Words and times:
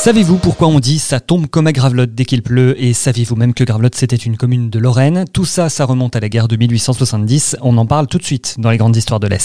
Savez-vous 0.00 0.38
pourquoi 0.38 0.68
on 0.68 0.80
dit 0.80 0.98
ça 0.98 1.20
tombe 1.20 1.46
comme 1.46 1.66
à 1.66 1.72
Gravelotte 1.72 2.14
dès 2.14 2.24
qu'il 2.24 2.42
pleut 2.42 2.74
Et 2.82 2.94
saviez-vous 2.94 3.36
même 3.36 3.52
que 3.52 3.64
Gravelotte 3.64 3.94
c'était 3.94 4.16
une 4.16 4.38
commune 4.38 4.70
de 4.70 4.78
Lorraine? 4.78 5.26
Tout 5.30 5.44
ça, 5.44 5.68
ça 5.68 5.84
remonte 5.84 6.16
à 6.16 6.20
la 6.20 6.30
guerre 6.30 6.48
de 6.48 6.56
1870. 6.56 7.58
On 7.60 7.76
en 7.76 7.84
parle 7.84 8.06
tout 8.06 8.16
de 8.16 8.24
suite 8.24 8.54
dans 8.58 8.70
les 8.70 8.78
grandes 8.78 8.96
histoires 8.96 9.20
de 9.20 9.26
l'Est. 9.26 9.44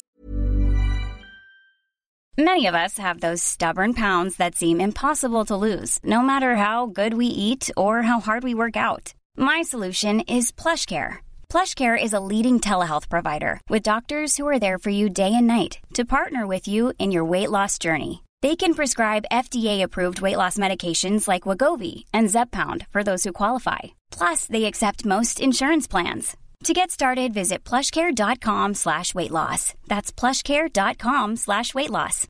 Many 2.37 2.69
of 2.69 2.73
us 2.73 2.97
have 2.97 3.19
those 3.19 3.41
stubborn 3.41 3.93
pounds 3.93 4.37
that 4.37 4.51
seem 4.55 4.79
impossible 4.79 5.43
to 5.43 5.57
lose, 5.57 5.99
no 6.05 6.21
matter 6.21 6.55
how 6.55 6.85
good 6.87 7.15
we 7.15 7.25
eat 7.25 7.69
or 7.75 8.03
how 8.03 8.21
hard 8.21 8.45
we 8.45 8.53
work 8.53 8.77
out. 8.77 9.13
My 9.37 9.61
solution 9.61 10.21
is 10.21 10.53
PlushCare. 10.53 11.17
PlushCare 11.49 12.01
is 12.01 12.13
a 12.13 12.21
leading 12.21 12.61
telehealth 12.61 13.09
provider 13.09 13.59
with 13.69 13.83
doctors 13.83 14.37
who 14.37 14.47
are 14.47 14.59
there 14.59 14.77
for 14.77 14.89
you 14.89 15.09
day 15.09 15.33
and 15.33 15.47
night 15.47 15.79
to 15.95 16.05
partner 16.05 16.47
with 16.47 16.65
you 16.65 16.93
in 16.97 17.11
your 17.11 17.25
weight 17.25 17.51
loss 17.51 17.77
journey. 17.77 18.24
They 18.45 18.55
can 18.55 18.75
prescribe 18.75 19.31
FDA-approved 19.31 20.21
weight 20.21 20.37
loss 20.37 20.59
medications 20.59 21.27
like 21.27 21.47
Wagovi 21.47 22.03
and 22.13 22.27
Zepbound 22.29 22.85
for 22.91 23.01
those 23.03 23.23
who 23.23 23.31
qualify. 23.33 23.95
Plus, 24.11 24.45
they 24.45 24.65
accept 24.65 25.03
most 25.03 25.39
insurance 25.39 25.87
plans. 25.87 26.37
To 26.65 26.73
get 26.73 26.91
started, 26.91 27.33
visit 27.33 27.63
plushcare.com 27.63 28.75
slash 28.75 29.15
weight 29.15 29.31
loss. 29.31 29.73
That's 29.87 30.11
plushcare.com 30.11 31.37
slash 31.37 31.73
weight 31.73 31.89
loss. 31.89 32.27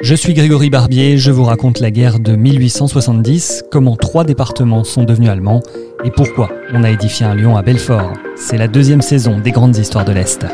Je 0.00 0.14
suis 0.14 0.34
Grégory 0.34 0.70
Barbier, 0.70 1.18
je 1.18 1.32
vous 1.32 1.42
raconte 1.42 1.80
la 1.80 1.90
guerre 1.90 2.20
de 2.20 2.36
1870, 2.36 3.64
comment 3.72 3.96
trois 3.96 4.22
départements 4.22 4.84
sont 4.84 5.02
devenus 5.02 5.30
allemands 5.30 5.62
et 6.04 6.12
pourquoi 6.12 6.48
on 6.72 6.84
a 6.84 6.90
édifié 6.90 7.26
un 7.26 7.34
lion 7.34 7.56
à 7.56 7.62
Belfort. 7.62 8.12
C'est 8.36 8.56
la 8.56 8.68
deuxième 8.68 9.02
saison 9.02 9.40
des 9.40 9.50
grandes 9.50 9.76
histoires 9.76 10.04
de 10.04 10.12
l'Est. 10.12 10.46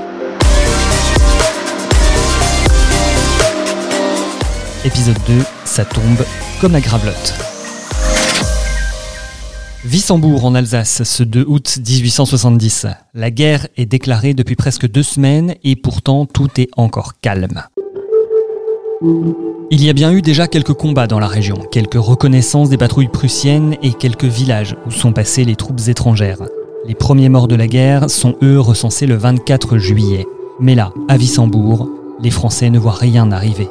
Épisode 4.84 5.16
2, 5.26 5.32
ça 5.64 5.86
tombe 5.86 6.22
comme 6.60 6.72
la 6.72 6.80
gravelotte. 6.82 7.34
Wissembourg 9.82 10.44
en 10.44 10.54
Alsace, 10.54 11.04
ce 11.04 11.22
2 11.22 11.46
août 11.48 11.78
1870. 11.78 12.88
La 13.14 13.30
guerre 13.30 13.66
est 13.78 13.86
déclarée 13.86 14.34
depuis 14.34 14.56
presque 14.56 14.86
deux 14.86 15.02
semaines 15.02 15.54
et 15.64 15.74
pourtant 15.74 16.26
tout 16.26 16.48
est 16.58 16.68
encore 16.76 17.14
calme. 17.22 17.62
Il 19.70 19.82
y 19.82 19.88
a 19.88 19.94
bien 19.94 20.12
eu 20.12 20.20
déjà 20.20 20.48
quelques 20.48 20.74
combats 20.74 21.06
dans 21.06 21.18
la 21.18 21.28
région, 21.28 21.56
quelques 21.72 21.94
reconnaissances 21.94 22.68
des 22.68 22.76
patrouilles 22.76 23.08
prussiennes 23.08 23.76
et 23.82 23.94
quelques 23.94 24.24
villages 24.24 24.76
où 24.86 24.90
sont 24.90 25.14
passées 25.14 25.44
les 25.44 25.56
troupes 25.56 25.80
étrangères. 25.88 26.42
Les 26.86 26.94
premiers 26.94 27.30
morts 27.30 27.48
de 27.48 27.56
la 27.56 27.68
guerre 27.68 28.10
sont 28.10 28.36
eux 28.42 28.60
recensés 28.60 29.06
le 29.06 29.16
24 29.16 29.78
juillet. 29.78 30.26
Mais 30.60 30.74
là, 30.74 30.92
à 31.08 31.16
Wissembourg, 31.16 31.88
les 32.20 32.30
Français 32.30 32.68
ne 32.68 32.78
voient 32.78 32.92
rien 32.92 33.32
arriver. 33.32 33.68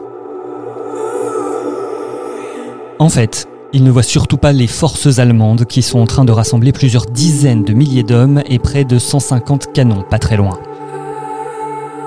En 3.03 3.09
fait, 3.09 3.49
ils 3.73 3.83
ne 3.83 3.91
voient 3.91 4.01
surtout 4.01 4.37
pas 4.37 4.53
les 4.53 4.65
forces 4.65 5.19
allemandes 5.19 5.65
qui 5.65 5.81
sont 5.81 5.99
en 5.99 6.05
train 6.05 6.23
de 6.23 6.31
rassembler 6.31 6.71
plusieurs 6.71 7.05
dizaines 7.05 7.65
de 7.65 7.73
milliers 7.73 8.03
d'hommes 8.03 8.41
et 8.45 8.59
près 8.59 8.85
de 8.85 8.97
150 8.97 9.73
canons 9.73 10.03
pas 10.03 10.19
très 10.19 10.37
loin. 10.37 10.57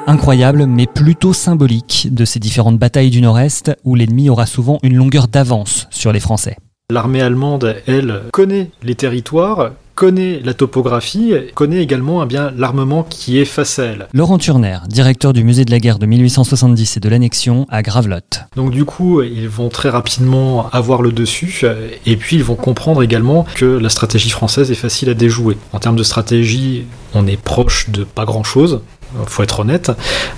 Incroyable, 0.07 0.65
mais 0.65 0.87
plutôt 0.87 1.35
symbolique 1.35 2.09
de 2.15 2.25
ces 2.25 2.41
différentes 2.41 2.79
batailles 2.79 3.11
du 3.11 3.21
Nord-Est 3.21 3.77
où 3.85 3.95
l'ennemi 3.95 4.31
aura 4.31 4.47
souvent 4.47 4.79
une 4.83 4.97
longueur 4.97 5.29
d'avance 5.29 5.87
sur 5.91 6.13
les 6.13 6.21
Français. 6.21 6.57
L'armée 6.91 7.21
allemande, 7.21 7.77
elle, 7.87 8.23
connaît 8.33 8.71
les 8.83 8.95
territoires, 8.95 9.73
connaît 9.97 10.41
la 10.45 10.55
topographie, 10.55 11.33
connaît 11.55 11.83
également 11.83 12.23
eh 12.23 12.27
bien 12.27 12.53
l'armement 12.57 13.03
qui 13.03 13.39
est 13.39 13.47
face 13.47 13.81
à 13.81 13.85
elle. 13.87 14.07
Laurent 14.13 14.39
Turner, 14.39 14.79
directeur 14.89 15.33
du 15.33 15.43
musée 15.43 15.65
de 15.65 15.71
la 15.71 15.81
guerre 15.81 15.99
de 15.99 16.07
1870 16.07 16.99
et 16.99 17.01
de 17.01 17.09
l'annexion 17.09 17.67
à 17.71 17.83
Gravelotte. 17.83 18.43
Donc 18.55 18.71
du 18.71 18.85
coup, 18.85 19.23
ils 19.23 19.49
vont 19.49 19.71
très 19.71 19.89
rapidement 19.89 20.69
avoir 20.71 21.01
le 21.01 21.13
dessus 21.13 21.65
et 22.05 22.17
puis 22.17 22.37
ils 22.37 22.45
vont 22.45 22.55
comprendre 22.55 23.03
également 23.03 23.47
que 23.55 23.65
la 23.65 23.89
stratégie 23.89 24.31
française 24.31 24.71
est 24.71 24.77
facile 24.77 25.09
à 25.09 25.15
déjouer. 25.15 25.57
En 25.73 25.79
termes 25.79 25.97
de 25.97 26.03
stratégie, 26.03 26.85
on 27.15 27.27
est 27.27 27.41
proche 27.41 27.89
de 27.89 28.05
pas 28.05 28.27
grand-chose 28.27 28.83
faut 29.27 29.43
être 29.43 29.61
honnête. 29.61 29.93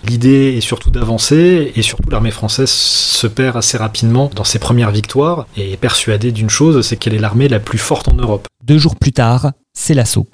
L'idée 0.06 0.54
est 0.56 0.60
surtout 0.60 0.90
d'avancer 0.90 1.72
et 1.74 1.82
surtout 1.82 2.10
l'armée 2.10 2.30
française 2.30 2.70
se 2.70 3.26
perd 3.26 3.56
assez 3.56 3.76
rapidement 3.76 4.30
dans 4.34 4.44
ses 4.44 4.58
premières 4.58 4.90
victoires 4.90 5.46
et 5.56 5.72
est 5.72 5.76
persuadée 5.76 6.32
d'une 6.32 6.50
chose, 6.50 6.86
c'est 6.86 6.96
qu'elle 6.96 7.14
est 7.14 7.18
l'armée 7.18 7.48
la 7.48 7.60
plus 7.60 7.78
forte 7.78 8.08
en 8.08 8.14
Europe. 8.14 8.46
Deux 8.64 8.78
jours 8.78 8.96
plus 8.96 9.12
tard, 9.12 9.52
c'est 9.72 9.94
l'assaut. 9.94 10.26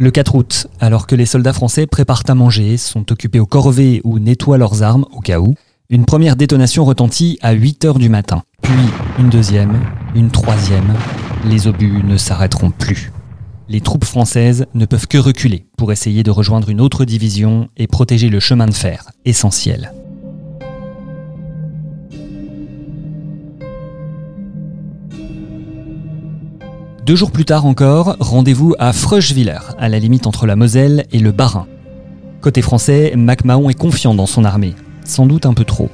Le 0.00 0.12
4 0.12 0.34
août, 0.36 0.66
alors 0.78 1.08
que 1.08 1.16
les 1.16 1.26
soldats 1.26 1.52
français 1.52 1.86
préparent 1.86 2.22
à 2.28 2.34
manger, 2.34 2.76
sont 2.76 3.10
occupés 3.10 3.40
au 3.40 3.46
corvée 3.46 4.00
ou 4.04 4.20
nettoient 4.20 4.58
leurs 4.58 4.84
armes 4.84 5.04
au 5.12 5.20
cas 5.20 5.40
où, 5.40 5.54
une 5.90 6.04
première 6.04 6.36
détonation 6.36 6.84
retentit 6.84 7.38
à 7.42 7.52
8 7.52 7.84
heures 7.84 7.98
du 7.98 8.08
matin. 8.08 8.42
Puis 8.62 8.74
une 9.18 9.28
deuxième, 9.28 9.80
une 10.14 10.30
troisième. 10.30 10.94
Les 11.44 11.66
obus 11.66 12.02
ne 12.04 12.16
s'arrêteront 12.16 12.70
plus 12.70 13.10
les 13.68 13.80
troupes 13.80 14.04
françaises 14.04 14.66
ne 14.74 14.86
peuvent 14.86 15.06
que 15.06 15.18
reculer 15.18 15.66
pour 15.76 15.92
essayer 15.92 16.22
de 16.22 16.30
rejoindre 16.30 16.70
une 16.70 16.80
autre 16.80 17.04
division 17.04 17.68
et 17.76 17.86
protéger 17.86 18.30
le 18.30 18.40
chemin 18.40 18.66
de 18.66 18.74
fer, 18.74 19.10
essentiel. 19.24 19.92
Deux 27.04 27.16
jours 27.16 27.30
plus 27.30 27.46
tard 27.46 27.64
encore, 27.64 28.16
rendez-vous 28.20 28.74
à 28.78 28.92
Freuschwiller, 28.92 29.60
à 29.78 29.88
la 29.88 29.98
limite 29.98 30.26
entre 30.26 30.46
la 30.46 30.56
Moselle 30.56 31.06
et 31.10 31.20
le 31.20 31.32
Bas-Rhin. 31.32 31.66
Côté 32.42 32.60
français, 32.60 33.14
MacMahon 33.16 33.70
est 33.70 33.74
confiant 33.74 34.14
dans 34.14 34.26
son 34.26 34.44
armée, 34.44 34.74
sans 35.04 35.26
doute 35.26 35.46
un 35.46 35.54
peu 35.54 35.64
trop. 35.64 35.90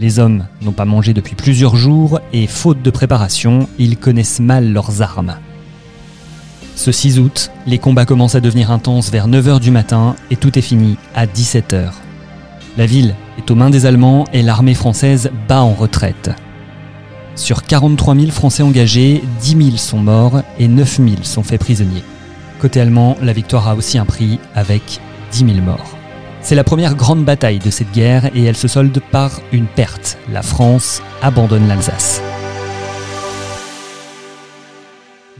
Les 0.00 0.18
hommes 0.18 0.46
n'ont 0.62 0.72
pas 0.72 0.84
mangé 0.84 1.14
depuis 1.14 1.36
plusieurs 1.36 1.76
jours 1.76 2.20
et, 2.32 2.46
faute 2.46 2.82
de 2.82 2.90
préparation, 2.90 3.68
ils 3.78 3.96
connaissent 3.96 4.40
mal 4.40 4.72
leurs 4.72 5.00
armes. 5.00 5.36
Ce 6.78 6.92
6 6.92 7.18
août, 7.18 7.50
les 7.66 7.78
combats 7.78 8.04
commencent 8.04 8.36
à 8.36 8.40
devenir 8.40 8.70
intenses 8.70 9.10
vers 9.10 9.26
9h 9.26 9.58
du 9.58 9.72
matin 9.72 10.14
et 10.30 10.36
tout 10.36 10.56
est 10.56 10.62
fini 10.62 10.96
à 11.12 11.26
17h. 11.26 11.90
La 12.76 12.86
ville 12.86 13.16
est 13.36 13.50
aux 13.50 13.56
mains 13.56 13.68
des 13.68 13.84
Allemands 13.84 14.26
et 14.32 14.42
l'armée 14.42 14.74
française 14.74 15.32
bat 15.48 15.60
en 15.60 15.72
retraite. 15.72 16.30
Sur 17.34 17.64
43 17.64 18.14
000 18.14 18.30
Français 18.30 18.62
engagés, 18.62 19.24
10 19.40 19.70
000 19.70 19.76
sont 19.76 19.98
morts 19.98 20.42
et 20.60 20.68
9 20.68 20.98
000 20.98 21.08
sont 21.24 21.42
faits 21.42 21.58
prisonniers. 21.58 22.04
Côté 22.60 22.80
allemand, 22.80 23.16
la 23.20 23.32
victoire 23.32 23.66
a 23.66 23.74
aussi 23.74 23.98
un 23.98 24.04
prix 24.04 24.38
avec 24.54 25.00
10 25.32 25.46
000 25.54 25.58
morts. 25.58 25.96
C'est 26.42 26.54
la 26.54 26.62
première 26.62 26.94
grande 26.94 27.24
bataille 27.24 27.58
de 27.58 27.70
cette 27.70 27.90
guerre 27.90 28.30
et 28.36 28.44
elle 28.44 28.56
se 28.56 28.68
solde 28.68 29.00
par 29.10 29.40
une 29.50 29.66
perte. 29.66 30.16
La 30.32 30.42
France 30.42 31.02
abandonne 31.22 31.66
l'Alsace. 31.66 32.22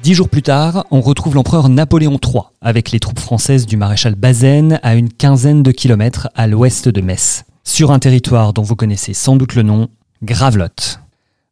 Dix 0.02 0.14
jours 0.14 0.28
plus 0.28 0.42
tard, 0.42 0.86
on 0.90 1.00
retrouve 1.00 1.34
l'empereur 1.34 1.68
Napoléon 1.68 2.18
III 2.24 2.42
avec 2.60 2.92
les 2.92 3.00
troupes 3.00 3.18
françaises 3.18 3.66
du 3.66 3.76
maréchal 3.76 4.14
Bazaine 4.14 4.78
à 4.82 4.94
une 4.94 5.12
quinzaine 5.12 5.62
de 5.62 5.72
kilomètres 5.72 6.28
à 6.36 6.46
l'ouest 6.46 6.88
de 6.88 7.00
Metz, 7.00 7.44
sur 7.64 7.90
un 7.90 7.98
territoire 7.98 8.52
dont 8.52 8.62
vous 8.62 8.76
connaissez 8.76 9.12
sans 9.12 9.36
doute 9.36 9.54
le 9.54 9.62
nom, 9.62 9.88
Gravelotte. 10.22 11.00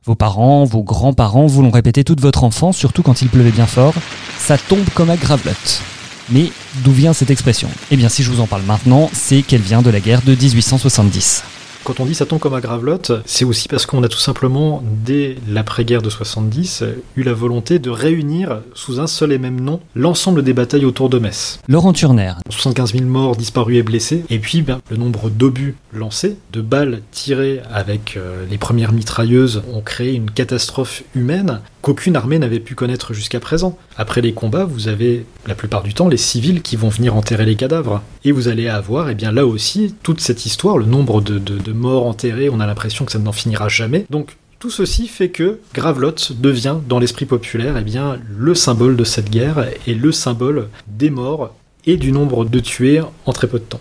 Vos 0.05 0.15
parents, 0.15 0.65
vos 0.65 0.85
grands-parents 0.85 1.47
vous 1.47 1.62
l'ont 1.62 1.71
répété 1.71 2.05
toute 2.05 2.21
votre 2.21 2.45
enfance, 2.45 2.77
surtout 2.77 3.03
quand 3.03 3.21
il 3.21 3.29
pleuvait 3.29 3.51
bien 3.51 3.67
fort, 3.67 3.95
ça 4.39 4.56
tombe 4.56 4.89
comme 4.95 5.11
à 5.11 5.17
Gravelotte. 5.17 5.83
Mais 6.31 6.53
d'où 6.85 6.93
vient 6.93 7.12
cette 7.12 7.31
expression? 7.31 7.69
Eh 7.91 7.97
bien 7.97 8.09
si 8.09 8.23
je 8.23 8.31
vous 8.31 8.41
en 8.41 8.47
parle 8.47 8.62
maintenant, 8.62 9.11
c'est 9.12 9.43
qu'elle 9.43 9.61
vient 9.61 9.83
de 9.83 9.91
la 9.91 10.01
guerre 10.01 10.23
de 10.23 10.35
1870. 10.35 11.43
Quand 11.87 12.01
on 12.01 12.05
dit 12.05 12.17
ça 12.17 12.27
tombe 12.27 12.41
comme 12.41 12.55
à 12.55 12.61
Gravelotte, 12.61 13.13
c'est 13.27 13.45
aussi 13.45 13.69
parce 13.69 13.87
qu'on 13.87 14.03
a 14.03 14.09
tout 14.09 14.19
simplement, 14.19 14.83
dès 15.05 15.37
l'après-guerre 15.49 16.03
de 16.03 16.11
70, 16.11 16.83
eu 17.15 17.23
la 17.23 17.33
volonté 17.33 17.79
de 17.79 17.91
réunir 17.91 18.59
sous 18.75 18.99
un 18.99 19.07
seul 19.07 19.31
et 19.31 19.39
même 19.39 19.61
nom 19.61 19.79
l'ensemble 19.95 20.43
des 20.43 20.53
batailles 20.53 20.85
autour 20.85 21.09
de 21.09 21.21
Metz. 21.21 21.61
Laurent 21.69 21.93
Turner. 21.93 22.33
75 22.51 22.95
000 22.95 23.05
morts, 23.05 23.37
disparus 23.37 23.79
et 23.79 23.83
blessés, 23.85 24.25
et 24.31 24.41
puis 24.41 24.62
ben, 24.62 24.81
le 24.91 24.97
nombre 24.97 25.31
d'obus 25.31 25.77
lancés, 25.93 26.37
de 26.53 26.61
balles 26.61 27.03
tirées 27.12 27.62
avec 27.73 28.17
euh, 28.17 28.44
les 28.50 28.59
premières 28.59 28.91
mitrailleuses 28.91 29.62
ont 29.73 29.81
créé 29.81 30.15
une 30.15 30.32
catastrophe 30.32 31.05
humaine 31.15 31.61
qu'aucune 31.82 32.17
armée 32.17 32.41
n'avait 32.41 32.59
pu 32.59 32.75
connaître 32.75 33.15
jusqu'à 33.15 33.39
présent. 33.39 33.79
Après 33.97 34.21
les 34.21 34.32
combats, 34.32 34.65
vous 34.65 34.89
avez 34.89 35.25
la 35.47 35.55
plupart 35.55 35.85
du 35.85 35.94
temps 35.94 36.09
les 36.09 36.17
civils 36.17 36.62
qui 36.62 36.75
vont 36.75 36.89
venir 36.89 37.15
enterrer 37.15 37.47
les 37.47 37.55
cadavres. 37.55 38.03
Et 38.26 38.32
vous 38.32 38.49
allez 38.49 38.67
avoir, 38.69 39.08
eh 39.08 39.14
bien 39.14 39.31
là 39.31 39.46
aussi, 39.46 39.94
toute 40.02 40.20
cette 40.20 40.46
histoire, 40.46 40.78
le 40.78 40.84
nombre 40.84 41.20
de, 41.20 41.38
de 41.38 41.73
morts 41.73 42.08
enterrés, 42.08 42.49
on 42.49 42.58
a 42.58 42.67
l'impression 42.67 43.05
que 43.05 43.12
ça 43.12 43.20
n'en 43.20 43.31
finira 43.31 43.69
jamais. 43.69 44.05
Donc 44.11 44.37
tout 44.58 44.69
ceci 44.69 45.06
fait 45.06 45.28
que 45.28 45.61
Gravelotte 45.73 46.32
devient, 46.32 46.75
dans 46.88 46.99
l'esprit 46.99 47.26
populaire, 47.26 47.76
eh 47.78 47.84
bien, 47.84 48.19
le 48.28 48.56
symbole 48.56 48.96
de 48.96 49.05
cette 49.05 49.31
guerre 49.31 49.64
et 49.87 49.94
le 49.94 50.11
symbole 50.11 50.70
des 50.88 51.08
morts 51.08 51.55
et 51.84 51.96
du 51.96 52.11
nombre 52.11 52.44
de 52.44 52.58
tués 52.58 53.00
en 53.26 53.32
très 53.32 53.46
peu 53.46 53.61
de 53.61 53.64
temps. 53.64 53.81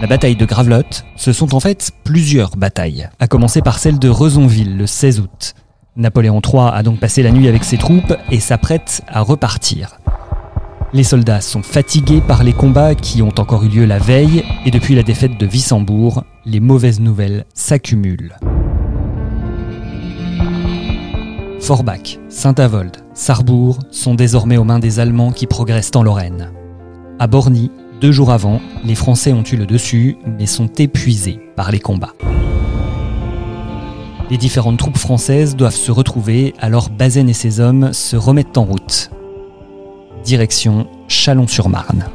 La 0.00 0.06
bataille 0.06 0.36
de 0.36 0.46
Gravelotte, 0.46 1.04
ce 1.16 1.34
sont 1.34 1.54
en 1.54 1.60
fait 1.60 1.90
plusieurs 2.04 2.56
batailles, 2.56 3.10
à 3.18 3.28
commencer 3.28 3.60
par 3.60 3.78
celle 3.78 3.98
de 3.98 4.08
Rezonville 4.08 4.78
le 4.78 4.86
16 4.86 5.20
août. 5.20 5.54
Napoléon 5.96 6.40
III 6.40 6.70
a 6.72 6.82
donc 6.82 7.00
passé 7.00 7.22
la 7.22 7.32
nuit 7.32 7.48
avec 7.48 7.64
ses 7.64 7.76
troupes 7.76 8.14
et 8.30 8.40
s'apprête 8.40 9.02
à 9.08 9.20
repartir. 9.20 9.99
Les 10.92 11.04
soldats 11.04 11.40
sont 11.40 11.62
fatigués 11.62 12.20
par 12.20 12.42
les 12.42 12.52
combats 12.52 12.96
qui 12.96 13.22
ont 13.22 13.32
encore 13.38 13.62
eu 13.62 13.68
lieu 13.68 13.84
la 13.84 14.00
veille 14.00 14.44
et 14.66 14.72
depuis 14.72 14.96
la 14.96 15.04
défaite 15.04 15.38
de 15.38 15.46
Wissembourg, 15.46 16.24
les 16.44 16.58
mauvaises 16.58 16.98
nouvelles 16.98 17.44
s'accumulent. 17.54 18.34
Forbach, 21.60 22.18
Saint-Avold, 22.28 22.96
Sarrebourg 23.14 23.78
sont 23.92 24.16
désormais 24.16 24.56
aux 24.56 24.64
mains 24.64 24.80
des 24.80 24.98
Allemands 24.98 25.30
qui 25.30 25.46
progressent 25.46 25.94
en 25.94 26.02
Lorraine. 26.02 26.50
À 27.20 27.28
Borny, 27.28 27.70
deux 28.00 28.10
jours 28.10 28.32
avant, 28.32 28.60
les 28.84 28.96
Français 28.96 29.32
ont 29.32 29.44
eu 29.44 29.56
le 29.56 29.66
dessus, 29.66 30.16
mais 30.26 30.46
sont 30.46 30.72
épuisés 30.78 31.38
par 31.54 31.70
les 31.70 31.78
combats. 31.78 32.14
Les 34.28 34.38
différentes 34.38 34.78
troupes 34.78 34.98
françaises 34.98 35.54
doivent 35.54 35.74
se 35.74 35.92
retrouver, 35.92 36.52
alors 36.58 36.90
Bazaine 36.90 37.28
et 37.28 37.34
ses 37.34 37.60
hommes 37.60 37.92
se 37.92 38.16
remettent 38.16 38.58
en 38.58 38.64
route. 38.64 39.10
Direction 40.24 40.86
Chalon-sur-Marne. 41.08 42.06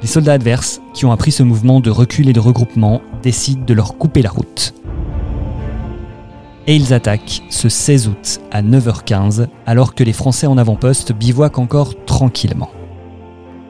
Les 0.00 0.08
soldats 0.08 0.34
adverses, 0.34 0.80
qui 0.94 1.06
ont 1.06 1.12
appris 1.12 1.32
ce 1.32 1.42
mouvement 1.42 1.80
de 1.80 1.90
recul 1.90 2.28
et 2.28 2.32
de 2.32 2.40
regroupement, 2.40 3.00
décident 3.22 3.64
de 3.64 3.74
leur 3.74 3.98
couper 3.98 4.22
la 4.22 4.30
route 4.30 4.74
et 6.68 6.76
ils 6.76 6.92
attaquent 6.92 7.42
ce 7.48 7.70
16 7.70 8.08
août 8.08 8.40
à 8.52 8.62
9h15 8.62 9.48
alors 9.66 9.94
que 9.94 10.04
les 10.04 10.12
Français 10.12 10.46
en 10.46 10.58
avant-poste 10.58 11.12
bivouaquent 11.12 11.58
encore 11.58 11.94
tranquillement. 12.04 12.70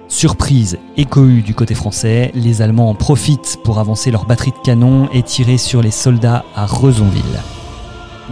Surprise 0.09 0.79
et 0.97 1.05
cohue 1.05 1.43
du 1.43 1.55
côté 1.55 1.77
français, 1.77 2.33
les 2.35 2.61
Allemands 2.61 2.91
en 2.91 2.95
profitent 2.95 3.59
pour 3.63 3.79
avancer 3.79 4.11
leur 4.11 4.27
batterie 4.27 4.51
de 4.51 4.65
canons 4.65 5.09
et 5.13 5.23
tirer 5.23 5.59
sur 5.59 5.81
les 5.81 5.93
soldats 5.93 6.45
à 6.57 6.67
Rezonville. 6.67 7.23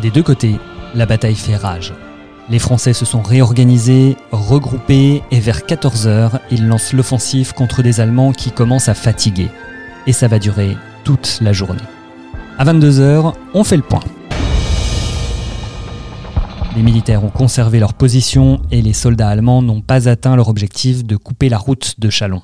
Des 0.03 0.11
deux 0.11 0.25
côtés, 0.25 0.57
la 0.95 1.07
bataille 1.07 1.37
fait 1.37 1.57
rage. 1.57 1.95
Les 2.49 2.61
Français 2.61 2.93
se 2.93 3.05
sont 3.05 3.23
réorganisés, 3.23 4.17
regroupés 4.31 5.23
et 5.33 5.41
vers 5.41 5.63
14h, 5.63 6.39
ils 6.53 6.69
lancent 6.69 6.93
l'offensive 6.93 7.55
contre 7.55 7.83
des 7.83 8.01
Allemands 8.01 8.31
qui 8.31 8.53
commencent 8.53 8.89
à 8.89 8.95
fatiguer. 8.95 9.49
Et 10.07 10.13
ça 10.13 10.29
va 10.29 10.39
durer 10.39 10.77
toute 11.03 11.39
la 11.41 11.53
journée. 11.53 11.83
À 12.57 12.65
22h, 12.65 13.35
on 13.53 13.65
fait 13.65 13.77
le 13.77 13.83
point. 13.83 14.03
Les 16.77 16.83
militaires 16.83 17.25
ont 17.25 17.31
conservé 17.31 17.81
leur 17.81 17.95
position 17.95 18.63
et 18.71 18.81
les 18.81 18.93
soldats 18.93 19.29
allemands 19.29 19.61
n'ont 19.61 19.81
pas 19.81 20.09
atteint 20.09 20.37
leur 20.37 20.49
objectif 20.49 21.05
de 21.05 21.17
couper 21.17 21.49
la 21.49 21.59
route 21.59 21.99
de 21.99 22.11
Chalon. 22.11 22.43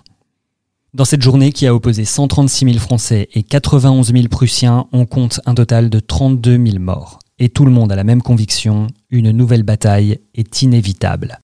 Dans 0.95 1.05
cette 1.05 1.23
journée 1.23 1.53
qui 1.53 1.67
a 1.69 1.75
opposé 1.75 2.05
136 2.05 2.65
000 2.65 2.79
Français 2.79 3.29
et 3.35 3.45
91 3.45 4.13
000 4.13 4.27
Prussiens, 4.29 4.87
on 4.93 5.07
compte 5.07 5.41
un 5.47 5.55
total 5.55 5.91
de 5.91 6.01
32 6.01 6.59
000 6.67 6.81
morts. 6.81 7.21
Et 7.43 7.49
tout 7.49 7.65
le 7.65 7.73
monde 7.73 7.91
a 7.91 7.97
la 7.97 8.05
même 8.05 8.23
conviction, 8.23 8.87
une 9.11 9.33
nouvelle 9.33 9.65
bataille 9.65 10.21
est 10.33 10.63
inévitable. 10.63 11.41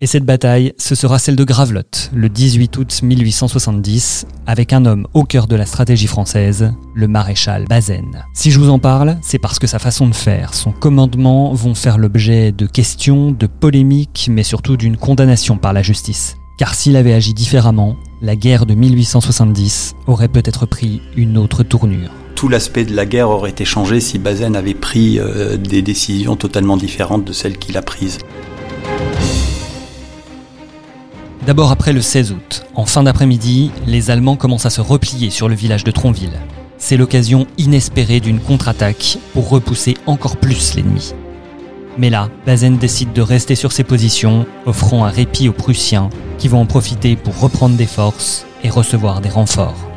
Et 0.00 0.06
cette 0.06 0.24
bataille, 0.24 0.72
ce 0.78 0.94
sera 0.94 1.18
celle 1.18 1.36
de 1.36 1.44
Gravelotte, 1.44 2.10
le 2.14 2.30
18 2.30 2.78
août 2.78 3.00
1870, 3.02 4.26
avec 4.46 4.72
un 4.72 4.86
homme 4.86 5.06
au 5.12 5.24
cœur 5.24 5.46
de 5.46 5.54
la 5.54 5.66
stratégie 5.66 6.06
française, 6.06 6.72
le 6.94 7.08
maréchal 7.08 7.66
Bazaine. 7.68 8.24
Si 8.32 8.50
je 8.50 8.58
vous 8.58 8.70
en 8.70 8.78
parle, 8.78 9.18
c'est 9.20 9.38
parce 9.38 9.58
que 9.58 9.66
sa 9.66 9.78
façon 9.78 10.08
de 10.08 10.14
faire, 10.14 10.54
son 10.54 10.72
commandement 10.72 11.52
vont 11.52 11.74
faire 11.74 11.98
l'objet 11.98 12.50
de 12.50 12.64
questions, 12.64 13.30
de 13.30 13.46
polémiques, 13.46 14.30
mais 14.32 14.44
surtout 14.44 14.78
d'une 14.78 14.96
condamnation 14.96 15.58
par 15.58 15.74
la 15.74 15.82
justice. 15.82 16.36
Car 16.56 16.74
s'il 16.74 16.96
avait 16.96 17.12
agi 17.12 17.34
différemment, 17.34 17.96
la 18.22 18.34
guerre 18.34 18.64
de 18.64 18.72
1870 18.72 19.94
aurait 20.06 20.28
peut-être 20.28 20.64
pris 20.64 21.02
une 21.18 21.36
autre 21.36 21.64
tournure 21.64 22.12
tout 22.34 22.48
l'aspect 22.48 22.84
de 22.84 22.94
la 22.94 23.06
guerre 23.06 23.30
aurait 23.30 23.50
été 23.50 23.64
changé 23.64 24.00
si 24.00 24.18
Bazaine 24.18 24.56
avait 24.56 24.74
pris 24.74 25.18
euh, 25.18 25.56
des 25.56 25.82
décisions 25.82 26.36
totalement 26.36 26.76
différentes 26.76 27.24
de 27.24 27.32
celles 27.32 27.58
qu'il 27.58 27.76
a 27.76 27.82
prises. 27.82 28.18
D'abord 31.46 31.70
après 31.70 31.92
le 31.92 32.00
16 32.00 32.32
août, 32.32 32.64
en 32.74 32.86
fin 32.86 33.02
d'après-midi, 33.02 33.70
les 33.86 34.10
Allemands 34.10 34.36
commencent 34.36 34.66
à 34.66 34.70
se 34.70 34.80
replier 34.80 35.30
sur 35.30 35.48
le 35.48 35.54
village 35.54 35.84
de 35.84 35.90
Tronville. 35.90 36.40
C'est 36.78 36.96
l'occasion 36.96 37.46
inespérée 37.58 38.20
d'une 38.20 38.40
contre-attaque 38.40 39.18
pour 39.32 39.50
repousser 39.50 39.96
encore 40.06 40.36
plus 40.36 40.74
l'ennemi. 40.74 41.14
Mais 41.98 42.10
là, 42.10 42.28
Bazaine 42.46 42.78
décide 42.78 43.12
de 43.12 43.22
rester 43.22 43.54
sur 43.54 43.72
ses 43.72 43.84
positions, 43.84 44.46
offrant 44.66 45.04
un 45.04 45.10
répit 45.10 45.48
aux 45.48 45.52
Prussiens 45.52 46.10
qui 46.38 46.48
vont 46.48 46.60
en 46.60 46.66
profiter 46.66 47.14
pour 47.14 47.38
reprendre 47.38 47.76
des 47.76 47.86
forces 47.86 48.46
et 48.64 48.70
recevoir 48.70 49.20
des 49.20 49.28
renforts. 49.28 49.93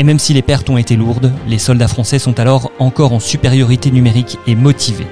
Et 0.00 0.02
même 0.02 0.18
si 0.18 0.32
les 0.32 0.40
pertes 0.42 0.68
ont 0.70 0.78
été 0.78 0.96
lourdes, 0.96 1.30
les 1.46 1.58
soldats 1.58 1.86
français 1.86 2.18
sont 2.18 2.40
alors 2.40 2.72
encore 2.78 3.12
en 3.12 3.20
supériorité 3.20 3.92
numérique 3.92 4.38
et 4.48 4.56
motivés 4.56 5.06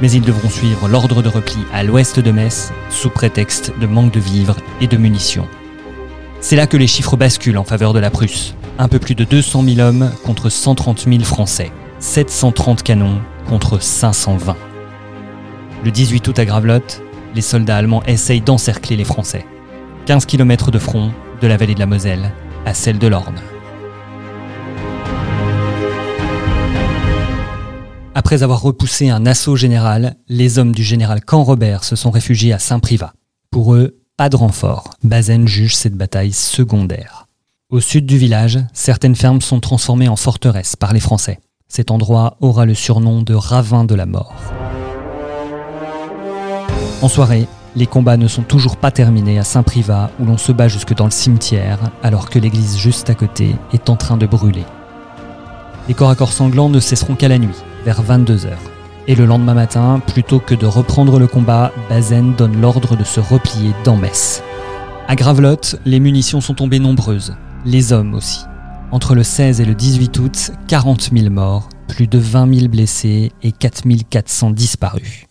mais 0.00 0.10
ils 0.10 0.22
devront 0.22 0.50
suivre 0.50 0.88
l'ordre 0.88 1.22
de 1.22 1.28
repli 1.28 1.58
à 1.72 1.82
l'ouest 1.82 2.20
de 2.20 2.30
Metz 2.30 2.72
sous 2.90 3.10
prétexte 3.10 3.72
de 3.80 3.86
manque 3.86 4.12
de 4.12 4.20
vivres 4.20 4.56
et 4.80 4.86
de 4.86 4.96
munitions. 4.96 5.48
C'est 6.40 6.56
là 6.56 6.66
que 6.66 6.76
les 6.76 6.86
chiffres 6.86 7.16
basculent 7.16 7.58
en 7.58 7.64
faveur 7.64 7.92
de 7.92 7.98
la 7.98 8.10
Prusse. 8.10 8.54
Un 8.78 8.88
peu 8.88 8.98
plus 8.98 9.14
de 9.14 9.24
200 9.24 9.64
000 9.64 9.80
hommes 9.80 10.12
contre 10.24 10.50
130 10.50 11.06
000 11.08 11.24
Français, 11.24 11.72
730 11.98 12.82
canons 12.82 13.20
contre 13.48 13.80
520. 13.80 14.54
Le 15.84 15.90
18 15.90 16.28
août 16.28 16.38
à 16.38 16.44
Gravelotte, 16.44 17.02
les 17.34 17.40
soldats 17.40 17.76
allemands 17.76 18.02
essayent 18.06 18.42
d'encercler 18.42 18.96
les 18.96 19.04
Français. 19.04 19.46
15 20.04 20.26
km 20.26 20.70
de 20.70 20.78
front 20.78 21.10
de 21.40 21.46
la 21.46 21.56
vallée 21.56 21.74
de 21.74 21.80
la 21.80 21.86
Moselle 21.86 22.32
à 22.66 22.74
celle 22.74 22.98
de 22.98 23.06
l'Orne. 23.06 23.40
Après 28.26 28.42
avoir 28.42 28.60
repoussé 28.60 29.08
un 29.08 29.24
assaut 29.24 29.54
général, 29.54 30.16
les 30.28 30.58
hommes 30.58 30.74
du 30.74 30.82
général 30.82 31.24
Canrobert 31.24 31.84
se 31.84 31.94
sont 31.94 32.10
réfugiés 32.10 32.52
à 32.52 32.58
Saint-Privat. 32.58 33.12
Pour 33.52 33.72
eux, 33.72 34.00
pas 34.16 34.28
de 34.28 34.34
renfort. 34.34 34.90
Bazaine 35.04 35.46
juge 35.46 35.76
cette 35.76 35.94
bataille 35.94 36.32
secondaire. 36.32 37.28
Au 37.70 37.78
sud 37.78 38.04
du 38.04 38.18
village, 38.18 38.58
certaines 38.72 39.14
fermes 39.14 39.40
sont 39.40 39.60
transformées 39.60 40.08
en 40.08 40.16
forteresses 40.16 40.74
par 40.74 40.92
les 40.92 40.98
Français. 40.98 41.38
Cet 41.68 41.92
endroit 41.92 42.36
aura 42.40 42.66
le 42.66 42.74
surnom 42.74 43.22
de 43.22 43.32
ravin 43.32 43.84
de 43.84 43.94
la 43.94 44.06
mort. 44.06 44.34
En 47.02 47.08
soirée, 47.08 47.46
les 47.76 47.86
combats 47.86 48.16
ne 48.16 48.26
sont 48.26 48.42
toujours 48.42 48.76
pas 48.76 48.90
terminés 48.90 49.38
à 49.38 49.44
Saint-Privat 49.44 50.10
où 50.18 50.24
l'on 50.24 50.36
se 50.36 50.50
bat 50.50 50.66
jusque 50.66 50.96
dans 50.96 51.04
le 51.04 51.12
cimetière 51.12 51.78
alors 52.02 52.28
que 52.28 52.40
l'église 52.40 52.76
juste 52.76 53.08
à 53.08 53.14
côté 53.14 53.54
est 53.72 53.88
en 53.88 53.94
train 53.94 54.16
de 54.16 54.26
brûler. 54.26 54.64
Les 55.86 55.94
corps 55.94 56.10
à 56.10 56.16
corps 56.16 56.32
sanglants 56.32 56.70
ne 56.70 56.80
cesseront 56.80 57.14
qu'à 57.14 57.28
la 57.28 57.38
nuit 57.38 57.54
vers 57.86 58.02
22h. 58.02 58.50
Et 59.06 59.14
le 59.14 59.26
lendemain 59.26 59.54
matin, 59.54 60.02
plutôt 60.04 60.40
que 60.40 60.56
de 60.56 60.66
reprendre 60.66 61.20
le 61.20 61.28
combat, 61.28 61.70
Bazaine 61.88 62.34
donne 62.34 62.60
l'ordre 62.60 62.96
de 62.96 63.04
se 63.04 63.20
replier 63.20 63.72
dans 63.84 63.96
Metz. 63.96 64.42
À 65.06 65.14
Gravelotte, 65.14 65.76
les 65.84 66.00
munitions 66.00 66.40
sont 66.40 66.54
tombées 66.54 66.80
nombreuses, 66.80 67.36
les 67.64 67.92
hommes 67.92 68.14
aussi. 68.14 68.40
Entre 68.90 69.14
le 69.14 69.22
16 69.22 69.60
et 69.60 69.64
le 69.64 69.76
18 69.76 70.18
août, 70.18 70.50
40 70.66 71.10
000 71.16 71.30
morts, 71.30 71.68
plus 71.86 72.08
de 72.08 72.18
20 72.18 72.52
000 72.54 72.68
blessés 72.68 73.30
et 73.44 73.52
4 73.52 73.84
400 74.10 74.50
disparus. 74.50 75.26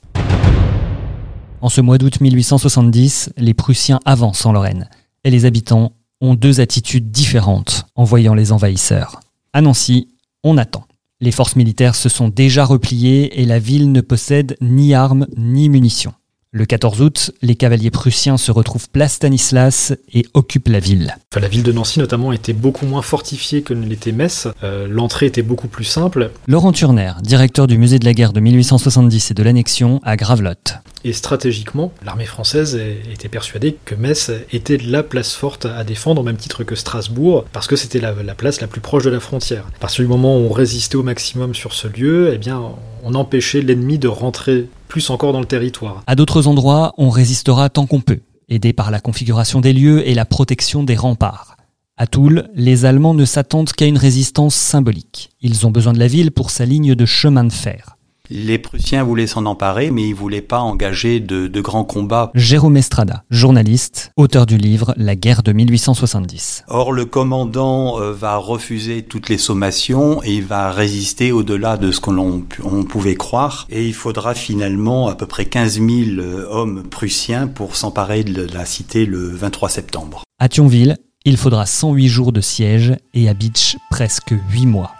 En 1.59 1.67
ce 1.67 1.81
mois 1.81 1.97
d'août 1.97 2.21
1870, 2.21 3.33
les 3.35 3.53
Prussiens 3.53 3.99
avancent 4.05 4.45
en 4.45 4.53
Lorraine, 4.53 4.87
et 5.25 5.29
les 5.29 5.43
habitants 5.43 5.91
ont 6.21 6.35
deux 6.35 6.61
attitudes 6.61 7.11
différentes 7.11 7.85
en 7.95 8.05
voyant 8.05 8.33
les 8.33 8.53
envahisseurs. 8.53 9.19
À 9.51 9.59
Nancy, 9.59 10.07
on 10.45 10.57
attend. 10.57 10.85
Les 11.25 11.31
forces 11.31 11.55
militaires 11.55 11.95
se 11.95 12.07
sont 12.07 12.29
déjà 12.29 12.65
repliées 12.65 13.41
et 13.41 13.45
la 13.45 13.57
ville 13.57 13.91
ne 13.91 14.01
possède 14.01 14.57
ni 14.61 14.93
armes 14.93 15.25
ni 15.35 15.69
munitions. 15.69 16.13
Le 16.57 16.65
14 16.65 17.01
août, 17.01 17.31
les 17.41 17.55
cavaliers 17.55 17.91
prussiens 17.91 18.37
se 18.37 18.49
retrouvent 18.49 18.87
place 18.89 19.15
Stanislas 19.15 19.93
et 20.13 20.25
occupent 20.33 20.69
la 20.69 20.79
ville. 20.79 21.17
la 21.35 21.49
ville 21.49 21.63
de 21.63 21.73
Nancy 21.73 21.99
notamment 21.99 22.31
était 22.31 22.53
beaucoup 22.53 22.85
moins 22.85 23.01
fortifiée 23.01 23.61
que 23.61 23.73
ne 23.73 23.85
l'était 23.85 24.13
Metz. 24.13 24.47
Euh, 24.63 24.87
l'entrée 24.89 25.25
était 25.25 25.41
beaucoup 25.41 25.67
plus 25.67 25.83
simple. 25.83 26.31
Laurent 26.47 26.71
Turner, 26.71 27.11
directeur 27.21 27.67
du 27.67 27.77
musée 27.77 27.99
de 27.99 28.05
la 28.05 28.13
guerre 28.13 28.31
de 28.31 28.39
1870 28.39 29.31
et 29.31 29.33
de 29.33 29.43
l'annexion 29.43 29.99
à 30.05 30.15
Gravelotte. 30.15 30.75
Et 31.03 31.11
stratégiquement, 31.11 31.91
l'armée 32.05 32.23
française 32.25 32.79
était 33.11 33.27
persuadée 33.27 33.75
que 33.83 33.93
Metz 33.93 34.31
était 34.53 34.77
la 34.77 35.03
place 35.03 35.33
forte 35.33 35.65
à 35.65 35.83
défendre 35.83 36.21
au 36.21 36.23
même 36.23 36.37
titre 36.37 36.63
que 36.63 36.75
Strasbourg, 36.75 37.43
parce 37.51 37.67
que 37.67 37.75
c'était 37.75 37.99
la, 37.99 38.13
place 38.33 38.61
la 38.61 38.67
plus 38.67 38.79
proche 38.79 39.03
de 39.03 39.09
la 39.09 39.19
frontière. 39.19 39.65
À 39.75 39.79
partir 39.79 40.05
du 40.05 40.07
moment 40.07 40.37
où 40.37 40.43
on 40.43 40.53
résistait 40.53 40.95
au 40.95 41.03
maximum 41.03 41.53
sur 41.53 41.73
ce 41.73 41.89
lieu, 41.89 42.31
eh 42.33 42.37
bien, 42.37 42.61
on 43.03 43.13
empêchait 43.13 43.61
l'ennemi 43.61 43.99
de 43.99 44.07
rentrer 44.07 44.69
plus 44.87 45.09
encore 45.09 45.33
dans 45.33 45.39
le 45.39 45.45
territoire. 45.45 46.03
À 46.07 46.15
d'autres 46.15 46.47
endroits, 46.47 46.93
on 46.97 47.09
résistera 47.09 47.69
tant 47.69 47.85
qu'on 47.85 48.01
peut, 48.01 48.19
aidé 48.49 48.73
par 48.73 48.91
la 48.91 48.99
configuration 48.99 49.61
des 49.61 49.73
lieux 49.73 50.07
et 50.07 50.13
la 50.13 50.25
protection 50.25 50.83
des 50.83 50.95
remparts. 50.95 51.57
À 51.97 52.07
Toul, 52.07 52.49
les 52.53 52.83
Allemands 52.83 53.13
ne 53.13 53.23
s'attendent 53.23 53.71
qu'à 53.71 53.85
une 53.85 53.97
résistance 53.97 54.55
symbolique. 54.55 55.29
Ils 55.41 55.65
ont 55.65 55.71
besoin 55.71 55.93
de 55.93 55.99
la 55.99 56.07
ville 56.07 56.31
pour 56.31 56.51
sa 56.51 56.65
ligne 56.65 56.93
de 56.93 57.05
chemin 57.05 57.45
de 57.45 57.53
fer. 57.53 57.94
Les 58.29 58.57
Prussiens 58.57 59.03
voulaient 59.03 59.27
s'en 59.27 59.45
emparer, 59.45 59.91
mais 59.91 60.07
ils 60.07 60.15
voulaient 60.15 60.41
pas 60.41 60.59
engager 60.59 61.19
de, 61.19 61.47
de 61.47 61.61
grands 61.61 61.83
combats. 61.83 62.31
Jérôme 62.35 62.77
Estrada, 62.77 63.23
journaliste, 63.29 64.11
auteur 64.17 64.45
du 64.45 64.57
livre 64.57 64.93
La 64.97 65.15
guerre 65.15 65.43
de 65.43 65.53
1870. 65.53 66.65
Or, 66.67 66.91
le 66.91 67.05
commandant 67.05 67.99
euh, 67.99 68.11
va 68.11 68.37
refuser 68.37 69.03
toutes 69.03 69.29
les 69.29 69.37
sommations 69.37 70.23
et 70.23 70.33
il 70.33 70.45
va 70.45 70.71
résister 70.71 71.31
au-delà 71.31 71.77
de 71.77 71.91
ce 71.91 71.99
qu'on 71.99 72.43
on 72.63 72.83
pouvait 72.83 73.15
croire. 73.15 73.67
Et 73.69 73.87
il 73.87 73.93
faudra 73.93 74.33
finalement 74.33 75.07
à 75.07 75.15
peu 75.15 75.25
près 75.25 75.45
15 75.45 75.73
000 75.75 75.87
euh, 76.17 76.47
hommes 76.49 76.83
prussiens 76.83 77.47
pour 77.47 77.75
s'emparer 77.75 78.23
de 78.23 78.47
la 78.53 78.65
cité 78.65 79.05
le 79.05 79.29
23 79.29 79.69
septembre. 79.69 80.23
À 80.39 80.49
Thionville, 80.49 80.97
il 81.25 81.37
faudra 81.37 81.65
108 81.65 82.07
jours 82.07 82.31
de 82.31 82.41
siège 82.41 82.93
et 83.13 83.29
à 83.29 83.33
Beach 83.33 83.77
presque 83.89 84.33
8 84.51 84.65
mois. 84.65 84.91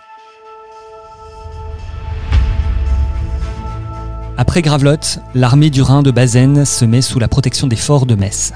Après 4.38 4.62
Gravelotte, 4.62 5.20
l'armée 5.34 5.70
du 5.70 5.82
Rhin 5.82 6.04
de 6.04 6.12
Bazaine 6.12 6.66
se 6.66 6.84
met 6.84 7.02
sous 7.02 7.20
la 7.20 7.30
protection 7.30 7.68
des 7.68 7.78
forts 7.78 8.06
de 8.06 8.16
Metz, 8.16 8.52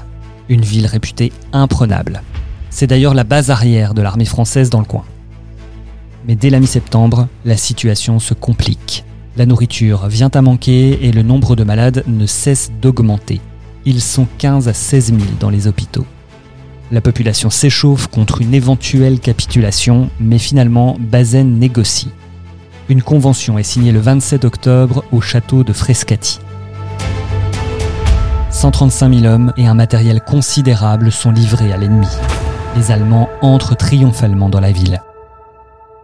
une 0.50 0.60
ville 0.60 0.86
réputée 0.86 1.32
imprenable. 1.54 2.22
C'est 2.68 2.86
d'ailleurs 2.86 3.14
la 3.14 3.24
base 3.24 3.50
arrière 3.50 3.94
de 3.94 4.02
l'armée 4.02 4.26
française 4.26 4.68
dans 4.68 4.80
le 4.80 4.84
coin. 4.84 5.04
Mais 6.28 6.34
dès 6.34 6.50
la 6.50 6.60
mi-septembre, 6.60 7.28
la 7.46 7.56
situation 7.56 8.18
se 8.18 8.34
complique. 8.34 9.04
La 9.38 9.46
nourriture 9.46 10.06
vient 10.06 10.28
à 10.34 10.42
manquer 10.42 11.06
et 11.06 11.12
le 11.12 11.22
nombre 11.22 11.56
de 11.56 11.64
malades 11.64 12.04
ne 12.06 12.26
cesse 12.26 12.70
d'augmenter. 12.82 13.40
Ils 13.86 14.02
sont 14.02 14.26
15 14.36 14.68
à 14.68 14.74
16 14.74 15.06
000 15.06 15.18
dans 15.40 15.48
les 15.48 15.66
hôpitaux. 15.66 16.04
La 16.92 17.00
population 17.00 17.48
s'échauffe 17.48 18.08
contre 18.08 18.42
une 18.42 18.52
éventuelle 18.52 19.18
capitulation, 19.18 20.10
mais 20.20 20.38
finalement, 20.38 20.98
Bazaine 21.00 21.58
négocie 21.58 22.10
une 22.90 23.02
convention 23.02 23.56
est 23.56 23.62
signée 23.62 23.92
le 23.92 24.00
27 24.00 24.44
octobre 24.44 25.04
au 25.12 25.20
château 25.20 25.62
de 25.62 25.72
Frescati. 25.72 26.40
135 28.50 29.14
000 29.14 29.32
hommes 29.32 29.52
et 29.56 29.66
un 29.66 29.74
matériel 29.74 30.20
considérable 30.20 31.12
sont 31.12 31.30
livrés 31.30 31.72
à 31.72 31.76
l'ennemi. 31.76 32.08
Les 32.76 32.90
Allemands 32.90 33.28
entrent 33.42 33.76
triomphalement 33.76 34.48
dans 34.48 34.58
la 34.58 34.72
ville. 34.72 35.00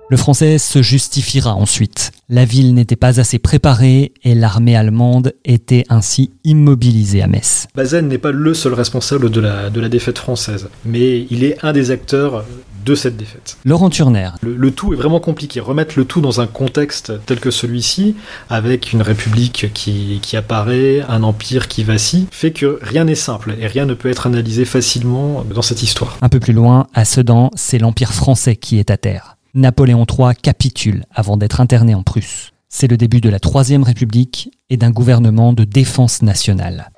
Le 0.08 0.16
français 0.16 0.58
se 0.58 0.82
justifiera 0.82 1.54
ensuite. 1.54 2.12
La 2.28 2.44
ville 2.44 2.72
n'était 2.74 2.94
pas 2.94 3.18
assez 3.18 3.40
préparée 3.40 4.12
et 4.22 4.36
l'armée 4.36 4.76
allemande 4.76 5.32
était 5.44 5.84
ainsi 5.88 6.30
immobilisée 6.44 7.20
à 7.20 7.26
Metz. 7.26 7.66
Bazaine 7.74 8.06
n'est 8.06 8.18
pas 8.18 8.30
le 8.30 8.54
seul 8.54 8.74
responsable 8.74 9.30
de 9.30 9.40
la, 9.40 9.70
de 9.70 9.80
la 9.80 9.88
défaite 9.88 10.18
française, 10.18 10.68
mais 10.84 11.26
il 11.30 11.42
est 11.42 11.58
un 11.64 11.72
des 11.72 11.90
acteurs 11.90 12.44
de 12.86 12.94
cette 12.94 13.16
défaite. 13.16 13.58
Laurent 13.64 13.90
Turner. 13.90 14.30
Le, 14.42 14.70
tout 14.70 14.94
est 14.94 14.96
vraiment 14.96 15.20
compliqué. 15.20 15.60
Remettre 15.60 15.98
le 15.98 16.04
tout 16.04 16.20
dans 16.20 16.40
un 16.40 16.46
contexte 16.46 17.12
tel 17.26 17.40
que 17.40 17.50
celui-ci, 17.50 18.16
avec 18.48 18.92
une 18.92 19.02
république 19.02 19.72
qui, 19.74 20.20
qui 20.22 20.36
apparaît, 20.36 21.02
un 21.08 21.22
empire 21.24 21.68
qui 21.68 21.82
vacille, 21.84 22.28
fait 22.30 22.52
que 22.52 22.78
rien 22.80 23.04
n'est 23.04 23.16
simple 23.16 23.56
et 23.60 23.66
rien 23.66 23.84
ne 23.84 23.94
peut 23.94 24.08
être 24.08 24.26
analysé 24.26 24.64
facilement 24.64 25.44
dans 25.44 25.62
cette 25.62 25.82
histoire. 25.82 26.16
Un 26.22 26.28
peu 26.28 26.40
plus 26.40 26.52
loin, 26.52 26.86
à 26.94 27.04
Sedan, 27.04 27.50
c'est 27.56 27.78
l'empire 27.78 28.12
français 28.12 28.56
qui 28.56 28.78
est 28.78 28.90
à 28.90 28.96
terre. 28.96 29.36
Napoléon 29.54 30.06
III 30.08 30.36
capitule 30.40 31.04
avant 31.12 31.36
d'être 31.36 31.60
interné 31.60 31.94
en 31.94 32.02
Prusse. 32.02 32.52
C'est 32.68 32.88
le 32.88 32.96
début 32.96 33.20
de 33.20 33.30
la 33.30 33.40
Troisième 33.40 33.82
République 33.82 34.50
et 34.70 34.76
d'un 34.76 34.90
gouvernement 34.90 35.52
de 35.52 35.64
défense 35.64 36.22
nationale. 36.22 36.90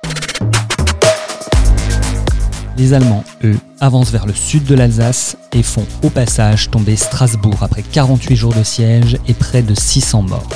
Les 2.79 2.93
Allemands, 2.93 3.25
eux, 3.43 3.57
avancent 3.81 4.11
vers 4.11 4.25
le 4.25 4.33
sud 4.33 4.63
de 4.63 4.73
l'Alsace 4.73 5.35
et 5.51 5.63
font 5.63 5.85
au 6.01 6.09
passage 6.09 6.71
tomber 6.71 6.95
Strasbourg 6.95 7.57
après 7.61 7.83
48 7.83 8.35
jours 8.37 8.53
de 8.53 8.63
siège 8.63 9.17
et 9.27 9.33
près 9.33 9.61
de 9.61 9.73
600 9.73 10.21
morts. 10.21 10.47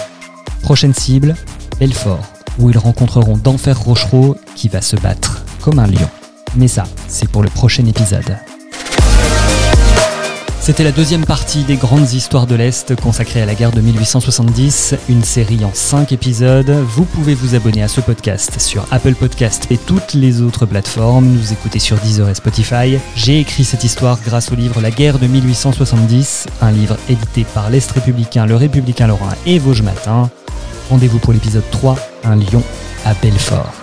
Prochaine 0.61 0.93
cible, 0.93 1.35
Belfort, 1.81 2.23
où 2.59 2.69
ils 2.69 2.77
rencontreront 2.77 3.35
d'Enfer 3.35 3.77
Rochereau 3.77 4.37
qui 4.55 4.69
va 4.69 4.79
se 4.79 4.95
battre 4.95 5.43
comme 5.61 5.79
un 5.79 5.87
lion. 5.87 6.09
Mais 6.55 6.69
ça, 6.69 6.85
c'est 7.09 7.29
pour 7.29 7.43
le 7.43 7.49
prochain 7.49 7.85
épisode. 7.87 8.37
C'était 10.63 10.85
la 10.85 10.93
deuxième 10.93 11.25
partie 11.25 11.65
des 11.65 11.75
grandes 11.75 12.13
histoires 12.13 12.47
de 12.47 12.55
l'Est 12.55 12.95
consacrée 12.95 13.41
à 13.41 13.45
la 13.45 13.53
guerre 13.53 13.73
de 13.73 13.81
1870, 13.81 14.95
une 15.09 15.21
série 15.21 15.65
en 15.65 15.73
5 15.73 16.13
épisodes. 16.13 16.69
Vous 16.69 17.03
pouvez 17.03 17.35
vous 17.35 17.53
abonner 17.53 17.83
à 17.83 17.89
ce 17.89 17.99
podcast 17.99 18.61
sur 18.61 18.85
Apple 18.89 19.15
Podcast 19.15 19.67
et 19.71 19.77
toutes 19.77 20.13
les 20.13 20.41
autres 20.41 20.65
plateformes, 20.65 21.25
nous 21.25 21.51
écouter 21.51 21.79
sur 21.79 21.97
Deezer 21.97 22.29
et 22.29 22.35
Spotify. 22.35 22.97
J'ai 23.17 23.41
écrit 23.41 23.65
cette 23.65 23.83
histoire 23.83 24.21
grâce 24.21 24.53
au 24.53 24.55
livre 24.55 24.79
La 24.79 24.91
guerre 24.91 25.19
de 25.19 25.27
1870, 25.27 26.47
un 26.61 26.71
livre 26.71 26.95
édité 27.09 27.45
par 27.53 27.69
l'Est 27.69 27.91
républicain, 27.91 28.45
le 28.45 28.55
républicain 28.55 29.07
lorrain 29.07 29.35
et 29.45 29.59
Vosges 29.59 29.81
Matin. 29.81 30.29
Rendez-vous 30.89 31.19
pour 31.19 31.33
l'épisode 31.33 31.69
3, 31.71 31.97
un 32.23 32.37
lion 32.37 32.63
à 33.03 33.13
Belfort. 33.15 33.82